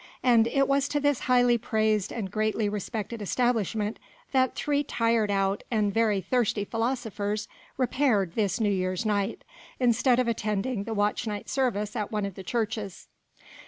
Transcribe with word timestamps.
And 0.23 0.47
it 0.47 0.67
was 0.67 0.87
to 0.87 0.99
this 0.99 1.19
highly 1.29 1.59
praised 1.59 2.11
and 2.11 2.31
greatly 2.31 2.67
respected 2.67 3.21
establishment 3.21 3.99
that 4.31 4.55
three 4.55 4.83
tired 4.83 5.29
out 5.29 5.61
and 5.69 5.93
very 5.93 6.21
thirsty 6.21 6.65
philosophers 6.65 7.47
repaired 7.77 8.33
this 8.33 8.59
New 8.59 8.71
Year's 8.73 9.05
night, 9.05 9.43
instead 9.79 10.17
of 10.17 10.27
attending 10.27 10.85
the 10.85 10.95
watch 10.95 11.27
night 11.27 11.49
service 11.49 11.95
at 11.95 12.11
one 12.11 12.25
of 12.25 12.33
the 12.33 12.41
churches. 12.43 13.09